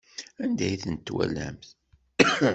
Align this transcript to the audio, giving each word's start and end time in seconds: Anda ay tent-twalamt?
Anda 0.43 0.63
ay 0.67 0.75
tent-twalamt? 0.83 1.67